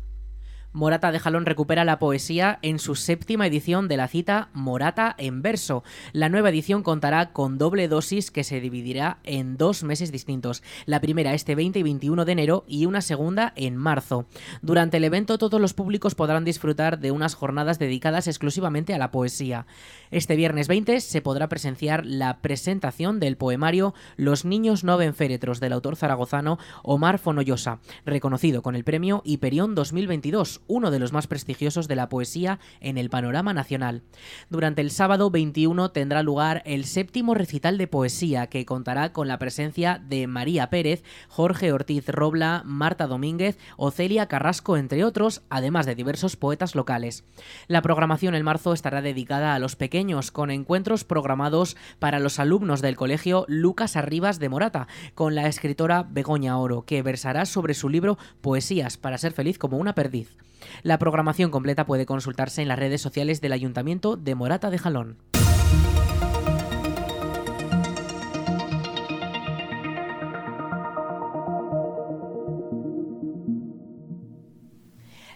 Morata 0.74 1.12
de 1.12 1.20
Jalón 1.20 1.46
recupera 1.46 1.84
la 1.84 2.00
poesía 2.00 2.58
en 2.62 2.80
su 2.80 2.96
séptima 2.96 3.46
edición 3.46 3.90
de 3.90 3.98
la 3.98 4.08
cita 4.08 4.48
Morata 4.54 5.14
en 5.18 5.42
verso. 5.42 5.84
La 6.14 6.30
nueva 6.30 6.50
edición 6.50 6.82
contará 6.82 7.34
con 7.34 7.58
doble 7.58 7.90
dosis 7.90 8.32
que 8.32 8.46
se 8.46 8.62
dividirá 8.62 9.18
en 9.24 9.58
dos 9.58 9.84
meses 9.84 10.14
distintos. 10.14 10.64
La 10.86 11.02
primera 11.02 11.34
este 11.34 11.56
20 11.56 11.80
y 11.80 11.84
21 11.84 12.24
de 12.24 12.32
enero 12.32 12.64
y 12.68 12.86
una 12.86 13.02
segunda 13.02 13.52
en 13.58 13.76
marzo. 13.76 14.28
Durante 14.62 14.96
el 14.96 15.04
evento 15.04 15.38
todos 15.38 15.60
los 15.60 15.74
públicos 15.74 16.16
podrán 16.16 16.46
disfrutar 16.46 17.00
de 17.00 17.12
unas 17.12 17.36
jornadas 17.36 17.78
dedicadas 17.78 18.28
exclusivamente 18.28 18.94
a 18.94 18.98
la 18.98 19.12
poesía. 19.12 19.66
Este 20.10 20.38
viernes 20.38 20.70
20 20.70 21.02
se 21.02 21.22
podrá 21.22 21.50
presenciar 21.50 22.06
la 22.06 22.38
presentación 22.38 23.20
del 23.20 23.36
poemario 23.36 23.94
Los 24.16 24.46
niños 24.46 24.86
no 24.86 24.96
ven 24.96 25.16
féretros 25.16 25.60
del 25.60 25.74
autor 25.74 25.98
zaragozano 25.98 26.60
Omar 26.82 27.20
Fonollosa, 27.20 27.80
reconocido 28.06 28.62
con 28.62 28.78
el 28.78 28.86
premio 28.86 29.22
Hiperión 29.26 29.76
2022 29.76 30.61
uno 30.68 30.92
de 30.92 31.00
los 31.00 31.14
más 31.14 31.28
prestigiosos 31.28 31.88
de 31.88 31.96
la 31.96 32.10
poesía 32.10 32.60
en 32.80 32.98
el 32.98 33.10
panorama 33.10 33.54
nacional. 33.54 34.04
Durante 34.50 34.82
el 34.82 34.92
sábado 34.92 35.30
21 35.30 35.92
tendrá 35.92 36.24
lugar 36.24 36.62
el 36.66 36.86
séptimo 36.86 37.34
recital 37.34 37.78
de 37.78 37.88
poesía 37.88 38.48
que 38.48 38.66
contará 38.66 39.14
con 39.14 39.28
la 39.28 39.38
presencia 39.38 40.02
de 40.08 40.28
María 40.28 40.70
Pérez, 40.70 41.04
Jorge 41.28 41.72
Ortiz 41.72 42.08
Robla, 42.08 42.64
Marta 42.66 43.08
Domínguez 43.08 43.58
o 43.78 43.92
Celia 43.92 44.28
Carrasco, 44.28 44.78
entre 44.78 45.04
otros, 45.04 45.42
además 45.50 45.86
de 45.86 45.96
diversos 45.96 46.36
poetas 46.36 46.76
locales. 46.76 47.24
La 47.68 47.82
programación 47.82 48.36
en 48.36 48.44
marzo 48.44 48.74
estará 48.74 49.02
dedicada 49.02 49.56
a 49.56 49.60
los 49.60 49.76
pequeños, 49.76 50.32
con 50.32 50.52
encuentros 50.52 51.04
programados 51.04 51.76
para 52.00 52.20
los 52.20 52.40
alumnos 52.40 52.82
del 52.82 52.96
colegio 52.96 53.46
Lucas 53.48 53.96
Arribas 53.96 54.40
de 54.40 54.50
Morata, 54.50 54.88
con 55.16 55.36
la 55.36 55.48
escritora 55.48 56.04
Begoña 56.10 56.58
Oro, 56.58 56.84
que 56.86 57.02
versará 57.02 57.46
sobre 57.46 57.74
su 57.74 57.90
libro 57.90 58.18
Poesías 58.42 58.98
para 58.98 59.18
ser 59.18 59.34
feliz 59.34 59.58
como 59.58 59.78
una 59.78 59.96
perdiz. 59.96 60.38
La 60.84 61.00
programación 61.00 61.52
completa 61.52 61.86
puede 61.86 62.06
consultarse 62.06 62.62
en 62.62 62.68
las 62.68 62.80
redes 62.80 63.02
sociales 63.02 63.42
del 63.42 63.54
Ayuntamiento 63.54 64.18
de 64.18 64.36
Morata 64.36 64.70
de 64.70 64.78
Jalón. 64.78 65.31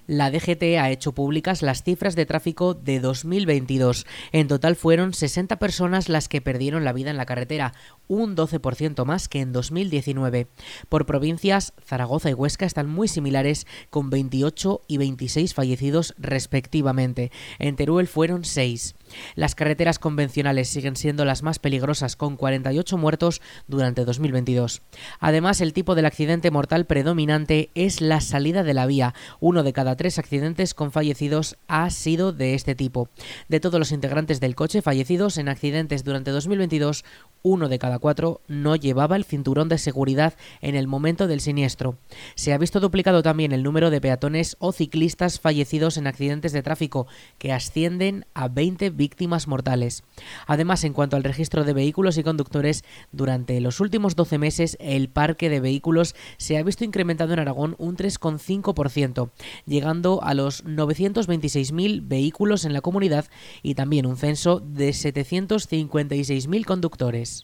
La 0.07 0.31
DGT 0.31 0.77
ha 0.79 0.89
hecho 0.91 1.13
públicas 1.13 1.61
las 1.61 1.83
cifras 1.83 2.15
de 2.15 2.25
tráfico 2.25 2.73
de 2.73 2.99
2022. 2.99 4.05
En 4.31 4.47
total 4.47 4.75
fueron 4.75 5.13
60 5.13 5.57
personas 5.57 6.09
las 6.09 6.27
que 6.27 6.41
perdieron 6.41 6.83
la 6.83 6.93
vida 6.93 7.09
en 7.09 7.17
la 7.17 7.25
carretera, 7.25 7.73
un 8.07 8.35
12% 8.35 9.05
más 9.05 9.27
que 9.27 9.41
en 9.41 9.51
2019. 9.51 10.47
Por 10.89 11.05
provincias, 11.05 11.73
Zaragoza 11.83 12.29
y 12.29 12.33
Huesca 12.33 12.65
están 12.65 12.89
muy 12.89 13.07
similares, 13.07 13.65
con 13.89 14.09
28 14.09 14.81
y 14.87 14.97
26 14.97 15.53
fallecidos 15.53 16.13
respectivamente. 16.17 17.31
En 17.59 17.75
Teruel 17.75 18.07
fueron 18.07 18.45
6. 18.45 18.95
Las 19.35 19.55
carreteras 19.55 19.99
convencionales 19.99 20.69
siguen 20.69 20.95
siendo 20.95 21.25
las 21.25 21.43
más 21.43 21.59
peligrosas, 21.59 22.15
con 22.15 22.37
48 22.37 22.97
muertos 22.97 23.41
durante 23.67 24.05
2022. 24.05 24.81
Además, 25.19 25.61
el 25.61 25.73
tipo 25.73 25.95
del 25.95 26.05
accidente 26.05 26.51
mortal 26.51 26.85
predominante 26.85 27.69
es 27.75 28.01
la 28.01 28.21
salida 28.21 28.63
de 28.63 28.73
la 28.73 28.85
vía. 28.85 29.13
Uno 29.39 29.63
de 29.63 29.73
cada 29.73 29.94
tres 29.95 30.19
accidentes 30.19 30.73
con 30.73 30.91
fallecidos 30.91 31.57
ha 31.67 31.89
sido 31.89 32.31
de 32.31 32.53
este 32.53 32.75
tipo. 32.75 33.09
De 33.49 33.59
todos 33.59 33.79
los 33.79 33.91
integrantes 33.91 34.39
del 34.39 34.55
coche 34.55 34.81
fallecidos 34.81 35.37
en 35.37 35.49
accidentes 35.49 36.03
durante 36.03 36.31
2022, 36.31 37.03
uno 37.45 37.69
de 37.69 37.77
cada 37.77 37.99
cuatro 37.99 38.41
no 38.47 38.75
llevaba 38.75 39.15
el 39.15 39.23
cinturón 39.23 39.69
de 39.69 39.77
seguridad 39.77 40.33
en 40.61 40.73
el 40.73 40.87
momento 40.87 41.27
del 41.27 41.41
siniestro. 41.41 41.95
Se 42.33 42.53
ha 42.53 42.57
visto 42.57 42.79
duplicado 42.79 43.21
también 43.21 43.51
el 43.51 43.61
número 43.61 43.91
de 43.91 44.01
peatones 44.01 44.57
o 44.57 44.71
ciclistas 44.71 45.39
fallecidos 45.39 45.97
en 45.97 46.07
accidentes 46.07 46.53
de 46.53 46.63
tráfico, 46.63 47.05
que 47.37 47.53
ascienden 47.53 48.25
a 48.33 48.47
20 48.47 48.89
víctimas 48.89 49.47
mortales. 49.47 50.03
Además, 50.47 50.83
en 50.85 50.93
cuanto 50.93 51.17
al 51.17 51.23
registro 51.23 51.63
de 51.65 51.73
vehículos 51.73 52.17
y 52.17 52.23
conductores, 52.23 52.83
durante 53.11 53.61
los 53.61 53.79
últimos 53.79 54.15
12 54.15 54.39
meses 54.39 54.75
el 54.79 55.09
parque 55.09 55.47
de 55.49 55.59
vehículos 55.59 56.15
se 56.37 56.57
ha 56.57 56.63
visto 56.63 56.83
incrementado 56.83 57.33
en 57.33 57.39
Aragón 57.39 57.75
un 57.77 57.95
3,5%, 57.95 59.29
llegando 59.67 60.23
a 60.23 60.33
los 60.33 60.65
926.000 60.65 62.07
vehículos 62.07 62.65
en 62.65 62.73
la 62.73 62.81
comunidad 62.81 63.25
y 63.61 63.75
también 63.75 64.07
un 64.07 64.17
censo 64.17 64.59
de 64.61 64.89
756.000 64.89 66.65
conductores. 66.65 67.34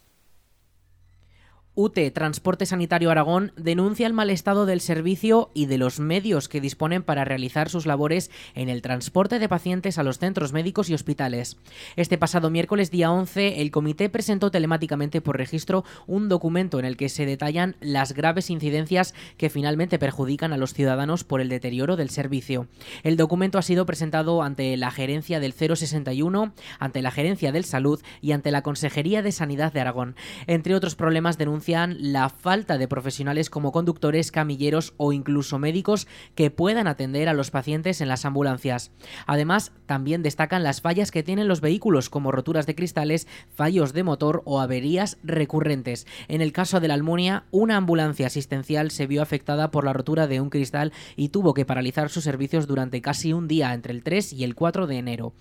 UTE, 1.74 2.12
Transporte 2.12 2.66
Sanitario 2.66 3.12
Aragón, 3.12 3.54
denuncia 3.56 4.06
el 4.06 4.12
mal 4.12 4.30
estado 4.30 4.66
del 4.66 4.82
servicio 4.82 5.52
y 5.54 5.68
de 5.68 5.78
los 5.78 6.02
medios 6.02 6.50
que 6.50 6.60
disponen 6.60 7.02
para 7.02 7.24
realizar 7.24 7.70
sus 7.70 7.86
labores 7.86 8.30
en 8.56 8.68
el 8.68 8.82
transporte 8.82 9.40
de 9.40 9.48
pacientes 9.48 9.98
a 9.98 10.04
los 10.04 10.20
centros 10.20 10.52
médicos 10.52 10.90
y 10.90 10.94
hospitales. 10.94 11.58
Este 11.96 12.18
pasado 12.18 12.50
miércoles 12.50 12.92
día 12.92 13.10
11, 13.10 13.62
el 13.62 13.72
comité 13.72 14.10
presentó 14.10 14.52
telemáticamente 14.52 15.22
por 15.22 15.38
registro 15.38 15.86
un 16.08 16.28
documento 16.28 16.78
en 16.78 16.84
el 16.84 16.98
que 16.98 17.08
se 17.08 17.26
detallan 17.26 17.78
las 17.80 18.12
graves 18.12 18.50
incidencias 18.50 19.14
que 19.38 19.50
finalmente 19.50 19.98
perjudican 19.98 20.52
a 20.52 20.58
los 20.58 20.74
ciudadanos 20.74 21.24
por 21.24 21.40
el 21.40 21.48
deterioro 21.48 21.96
del 21.96 22.10
servicio. 22.10 22.68
El 23.04 23.16
documento 23.16 23.58
ha 23.58 23.62
sido 23.62 23.86
presentado 23.86 24.44
ante 24.44 24.76
la 24.76 24.92
gerencia 24.92 25.40
del 25.40 25.54
061, 25.54 26.54
ante 26.80 27.02
la 27.02 27.12
gerencia 27.12 27.54
del 27.54 27.64
Salud 27.64 28.02
y 28.20 28.34
ante 28.34 28.52
la 28.52 28.62
Consejería 28.62 29.22
de 29.22 29.32
Sanidad 29.32 29.72
de 29.72 29.80
Aragón. 29.80 30.18
Entre 30.48 30.76
otros 30.76 30.96
problemas 30.96 31.38
la 31.78 32.30
falta 32.30 32.78
de 32.78 32.88
profesionales 32.88 33.50
como 33.50 33.72
conductores, 33.72 34.32
camilleros 34.32 34.94
o 34.98 35.14
incluso 35.14 35.60
médicos 35.60 36.08
que 36.36 36.52
puedan 36.52 36.88
atender 36.88 37.30
a 37.30 37.34
los 37.34 37.52
pacientes 37.52 38.02
en 38.02 38.08
las 38.08 38.26
ambulancias. 38.26 38.92
Además, 39.26 39.72
también 39.86 40.24
destacan 40.24 40.64
las 40.64 40.82
fallas 40.82 41.12
que 41.12 41.24
tienen 41.24 41.48
los 41.48 41.62
vehículos 41.62 42.10
como 42.10 42.32
roturas 42.32 42.66
de 42.66 42.76
cristales, 42.76 43.28
fallos 43.54 43.94
de 43.94 44.04
motor 44.04 44.42
o 44.46 44.60
averías 44.60 45.18
recurrentes. 45.24 46.06
En 46.28 46.42
el 46.42 46.52
caso 46.52 46.80
de 46.80 46.88
la 46.88 46.94
Almunia, 46.96 47.46
una 47.52 47.78
ambulancia 47.78 48.28
asistencial 48.28 48.92
se 48.92 49.08
vio 49.08 49.22
afectada 49.22 49.72
por 49.72 49.86
la 49.86 49.94
rotura 49.94 50.28
de 50.28 50.42
un 50.42 50.50
cristal 50.50 50.92
y 51.16 51.30
tuvo 51.30 51.54
que 51.54 51.66
paralizar 51.66 52.10
sus 52.10 52.24
servicios 52.24 52.68
durante 52.68 53.02
casi 53.02 53.34
un 53.34 53.48
día 53.48 53.74
entre 53.74 53.94
el 53.94 54.04
3 54.04 54.34
y 54.34 54.44
el 54.44 54.56
4 54.56 54.88
de 54.88 54.98
enero. 54.98 55.34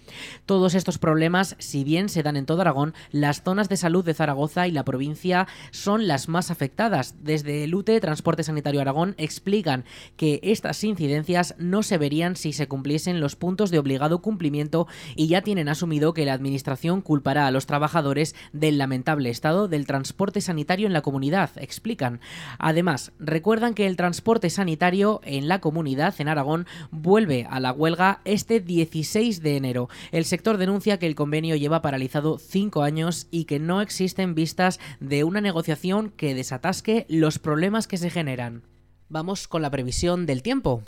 Todos 0.46 0.74
estos 0.74 0.98
problemas, 0.98 1.56
si 1.58 1.84
bien 1.84 2.08
se 2.08 2.22
dan 2.22 2.36
en 2.36 2.46
todo 2.46 2.60
Aragón, 2.60 2.94
las 3.10 3.42
zonas 3.42 3.68
de 3.68 3.76
salud 3.76 4.04
de 4.04 4.14
Zaragoza 4.14 4.68
y 4.68 4.72
la 4.72 4.84
provincia 4.84 5.48
son 5.70 6.06
las 6.10 6.28
más 6.28 6.50
afectadas. 6.50 7.14
Desde 7.22 7.62
el 7.62 7.72
UTE 7.72 8.00
Transporte 8.00 8.42
Sanitario 8.42 8.80
Aragón 8.80 9.14
explican 9.16 9.84
que 10.16 10.40
estas 10.42 10.82
incidencias 10.82 11.54
no 11.56 11.84
se 11.84 11.98
verían 11.98 12.34
si 12.34 12.52
se 12.52 12.66
cumpliesen 12.66 13.20
los 13.20 13.36
puntos 13.36 13.70
de 13.70 13.78
obligado 13.78 14.20
cumplimiento 14.20 14.88
y 15.14 15.28
ya 15.28 15.42
tienen 15.42 15.68
asumido 15.68 16.12
que 16.12 16.24
la 16.24 16.32
Administración 16.32 17.00
culpará 17.00 17.46
a 17.46 17.52
los 17.52 17.66
trabajadores 17.66 18.34
del 18.52 18.76
lamentable 18.76 19.30
estado 19.30 19.68
del 19.68 19.86
transporte 19.86 20.40
sanitario 20.40 20.88
en 20.88 20.94
la 20.94 21.02
comunidad, 21.02 21.50
explican. 21.54 22.18
Además, 22.58 23.12
recuerdan 23.20 23.74
que 23.74 23.86
el 23.86 23.94
transporte 23.94 24.50
sanitario 24.50 25.20
en 25.22 25.46
la 25.46 25.60
comunidad, 25.60 26.16
en 26.18 26.26
Aragón, 26.26 26.66
vuelve 26.90 27.46
a 27.48 27.60
la 27.60 27.70
huelga 27.70 28.20
este 28.24 28.58
16 28.58 29.42
de 29.42 29.56
enero. 29.56 29.88
El 30.10 30.24
sector 30.24 30.58
denuncia 30.58 30.98
que 30.98 31.06
el 31.06 31.14
convenio 31.14 31.54
lleva 31.54 31.82
paralizado 31.82 32.38
cinco 32.38 32.82
años 32.82 33.28
y 33.30 33.44
que 33.44 33.60
no 33.60 33.80
existen 33.80 34.34
vistas 34.34 34.80
de 34.98 35.22
una 35.22 35.40
negociación 35.40 35.99
que 36.08 36.34
desatasque 36.34 37.04
los 37.08 37.38
problemas 37.38 37.86
que 37.86 37.98
se 37.98 38.08
generan. 38.08 38.62
Vamos 39.10 39.46
con 39.46 39.60
la 39.60 39.70
previsión 39.70 40.24
del 40.24 40.42
tiempo. 40.42 40.82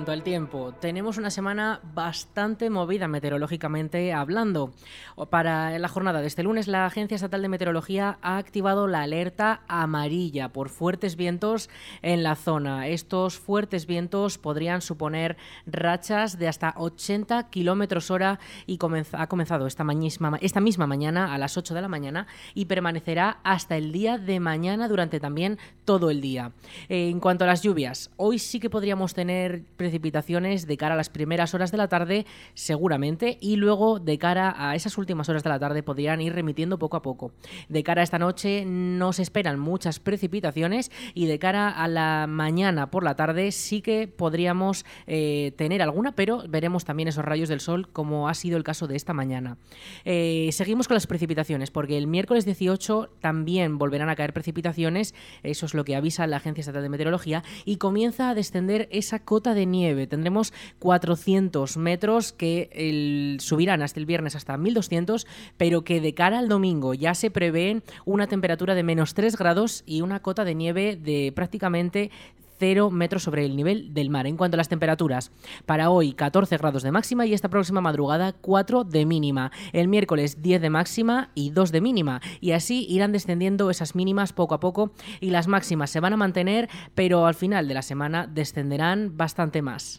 Cuanto 0.00 0.12
al 0.12 0.22
tiempo, 0.22 0.72
tenemos 0.80 1.18
una 1.18 1.28
semana 1.28 1.78
bastante 1.92 2.70
movida 2.70 3.06
meteorológicamente 3.06 4.14
hablando. 4.14 4.72
Para 5.28 5.78
la 5.78 5.88
jornada 5.88 6.22
de 6.22 6.26
este 6.26 6.42
lunes, 6.42 6.68
la 6.68 6.86
Agencia 6.86 7.16
Estatal 7.16 7.42
de 7.42 7.50
Meteorología 7.50 8.16
ha 8.22 8.38
activado 8.38 8.86
la 8.86 9.02
alerta 9.02 9.60
amarilla 9.68 10.48
por 10.48 10.70
fuertes 10.70 11.16
vientos 11.16 11.68
en 12.00 12.22
la 12.22 12.34
zona. 12.34 12.88
Estos 12.88 13.38
fuertes 13.38 13.86
vientos 13.86 14.38
podrían 14.38 14.80
suponer 14.80 15.36
rachas 15.66 16.38
de 16.38 16.48
hasta 16.48 16.72
80 16.78 17.50
kilómetros 17.50 18.10
hora 18.10 18.40
y 18.66 18.78
ha 19.12 19.26
comenzado 19.26 19.66
esta, 19.66 19.84
misma, 19.84 20.38
esta 20.40 20.60
misma 20.60 20.86
mañana 20.86 21.34
a 21.34 21.36
las 21.36 21.58
8 21.58 21.74
de 21.74 21.82
la 21.82 21.88
mañana 21.88 22.26
y 22.54 22.64
permanecerá 22.64 23.40
hasta 23.44 23.76
el 23.76 23.92
día 23.92 24.16
de 24.16 24.40
mañana 24.40 24.88
durante 24.88 25.20
también 25.20 25.58
todo 25.84 26.08
el 26.08 26.22
día. 26.22 26.52
En 26.88 27.20
cuanto 27.20 27.44
a 27.44 27.48
las 27.48 27.60
lluvias, 27.60 28.10
hoy 28.16 28.38
sí 28.38 28.60
que 28.60 28.70
podríamos 28.70 29.12
tener 29.12 29.64
precipitaciones 29.90 30.68
de 30.68 30.76
cara 30.76 30.94
a 30.94 30.96
las 30.96 31.08
primeras 31.08 31.52
horas 31.52 31.72
de 31.72 31.78
la 31.78 31.88
tarde, 31.88 32.24
seguramente, 32.54 33.38
y 33.40 33.56
luego 33.56 33.98
de 33.98 34.18
cara 34.18 34.54
a 34.56 34.76
esas 34.76 34.96
últimas 34.98 35.28
horas 35.28 35.42
de 35.42 35.50
la 35.50 35.58
tarde 35.58 35.82
podrían 35.82 36.20
ir 36.20 36.32
remitiendo 36.32 36.78
poco 36.78 36.96
a 36.96 37.02
poco. 37.02 37.32
De 37.68 37.82
cara 37.82 38.02
a 38.02 38.04
esta 38.04 38.20
noche 38.20 38.64
no 38.64 39.12
se 39.12 39.22
esperan 39.22 39.58
muchas 39.58 39.98
precipitaciones 39.98 40.92
y 41.12 41.26
de 41.26 41.40
cara 41.40 41.68
a 41.70 41.88
la 41.88 42.26
mañana 42.28 42.88
por 42.92 43.02
la 43.02 43.16
tarde 43.16 43.50
sí 43.50 43.82
que 43.82 44.06
podríamos 44.06 44.84
eh, 45.08 45.54
tener 45.56 45.82
alguna, 45.82 46.14
pero 46.14 46.44
veremos 46.48 46.84
también 46.84 47.08
esos 47.08 47.24
rayos 47.24 47.48
del 47.48 47.58
sol 47.58 47.88
como 47.92 48.28
ha 48.28 48.34
sido 48.34 48.56
el 48.56 48.62
caso 48.62 48.86
de 48.86 48.94
esta 48.94 49.12
mañana. 49.12 49.56
Eh, 50.04 50.50
seguimos 50.52 50.86
con 50.86 50.94
las 50.94 51.08
precipitaciones 51.08 51.72
porque 51.72 51.98
el 51.98 52.06
miércoles 52.06 52.44
18 52.44 53.10
también 53.20 53.76
volverán 53.76 54.08
a 54.08 54.14
caer 54.14 54.32
precipitaciones, 54.32 55.16
eso 55.42 55.66
es 55.66 55.74
lo 55.74 55.84
que 55.84 55.96
avisa 55.96 56.28
la 56.28 56.36
Agencia 56.36 56.60
Estatal 56.60 56.82
de 56.82 56.88
Meteorología, 56.90 57.42
y 57.64 57.78
comienza 57.78 58.30
a 58.30 58.34
descender 58.36 58.88
esa 58.92 59.18
cota 59.18 59.52
de 59.52 59.66
nieve. 59.66 59.79
Tendremos 60.08 60.52
400 60.78 61.76
metros 61.76 62.32
que 62.32 63.36
subirán 63.40 63.82
hasta 63.82 64.00
el 64.00 64.06
viernes 64.06 64.36
hasta 64.36 64.56
1200, 64.56 65.26
pero 65.56 65.82
que 65.84 66.00
de 66.00 66.14
cara 66.14 66.38
al 66.38 66.48
domingo 66.48 66.94
ya 66.94 67.14
se 67.14 67.30
prevé 67.30 67.82
una 68.04 68.26
temperatura 68.26 68.74
de 68.74 68.82
menos 68.82 69.14
3 69.14 69.36
grados 69.36 69.82
y 69.86 70.02
una 70.02 70.20
cota 70.20 70.44
de 70.44 70.54
nieve 70.54 70.96
de 70.96 71.32
prácticamente 71.34 72.10
0 72.60 72.90
metros 72.90 73.22
sobre 73.24 73.46
el 73.46 73.56
nivel 73.56 73.92
del 73.94 74.10
mar. 74.10 74.26
En 74.26 74.36
cuanto 74.36 74.54
a 74.54 74.58
las 74.58 74.68
temperaturas, 74.68 75.32
para 75.66 75.90
hoy 75.90 76.12
14 76.12 76.58
grados 76.58 76.82
de 76.82 76.92
máxima 76.92 77.26
y 77.26 77.32
esta 77.32 77.48
próxima 77.48 77.80
madrugada 77.80 78.32
4 78.32 78.84
de 78.84 79.06
mínima. 79.06 79.50
El 79.72 79.88
miércoles 79.88 80.42
10 80.42 80.60
de 80.60 80.70
máxima 80.70 81.30
y 81.34 81.50
2 81.50 81.72
de 81.72 81.80
mínima. 81.80 82.20
Y 82.40 82.52
así 82.52 82.86
irán 82.88 83.12
descendiendo 83.12 83.70
esas 83.70 83.94
mínimas 83.94 84.34
poco 84.34 84.54
a 84.54 84.60
poco 84.60 84.92
y 85.20 85.30
las 85.30 85.48
máximas 85.48 85.90
se 85.90 86.00
van 86.00 86.12
a 86.12 86.18
mantener, 86.18 86.68
pero 86.94 87.26
al 87.26 87.34
final 87.34 87.66
de 87.66 87.74
la 87.74 87.82
semana 87.82 88.26
descenderán 88.26 89.16
bastante 89.16 89.62
más. 89.62 89.98